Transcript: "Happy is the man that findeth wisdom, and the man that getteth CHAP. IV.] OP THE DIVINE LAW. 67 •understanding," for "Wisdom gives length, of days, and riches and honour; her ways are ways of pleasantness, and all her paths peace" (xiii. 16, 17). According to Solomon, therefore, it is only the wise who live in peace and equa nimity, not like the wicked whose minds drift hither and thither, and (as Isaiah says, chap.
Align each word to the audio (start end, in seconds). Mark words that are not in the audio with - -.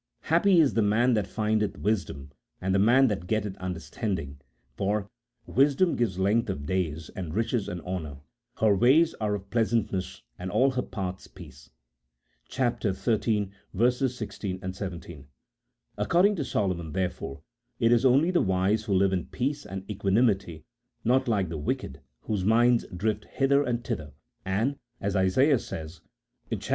"Happy 0.33 0.59
is 0.59 0.73
the 0.73 0.81
man 0.81 1.13
that 1.13 1.27
findeth 1.27 1.77
wisdom, 1.77 2.31
and 2.59 2.73
the 2.73 2.79
man 2.79 3.05
that 3.07 3.27
getteth 3.27 3.53
CHAP. 3.53 3.61
IV.] 3.61 3.61
OP 3.61 3.73
THE 3.73 3.79
DIVINE 3.79 3.79
LAW. 3.79 3.79
67 3.79 4.25
•understanding," 4.25 4.39
for 4.75 5.09
"Wisdom 5.45 5.95
gives 5.95 6.17
length, 6.17 6.49
of 6.49 6.65
days, 6.65 7.09
and 7.09 7.35
riches 7.35 7.69
and 7.69 7.81
honour; 7.81 8.17
her 8.55 8.75
ways 8.75 9.13
are 9.21 9.33
ways 9.33 9.41
of 9.43 9.49
pleasantness, 9.51 10.23
and 10.39 10.49
all 10.49 10.71
her 10.71 10.81
paths 10.81 11.27
peace" 11.27 11.69
(xiii. 12.51 13.47
16, 13.75 14.73
17). 14.73 15.27
According 15.99 16.35
to 16.35 16.45
Solomon, 16.45 16.93
therefore, 16.93 17.43
it 17.79 17.91
is 17.91 18.03
only 18.03 18.31
the 18.31 18.41
wise 18.41 18.85
who 18.85 18.95
live 18.95 19.13
in 19.13 19.27
peace 19.27 19.67
and 19.67 19.87
equa 19.87 20.11
nimity, 20.11 20.63
not 21.03 21.27
like 21.27 21.49
the 21.49 21.59
wicked 21.59 22.01
whose 22.21 22.43
minds 22.43 22.87
drift 22.87 23.25
hither 23.25 23.61
and 23.61 23.83
thither, 23.83 24.13
and 24.45 24.77
(as 24.99 25.15
Isaiah 25.15 25.59
says, 25.59 26.01
chap. 26.49 26.63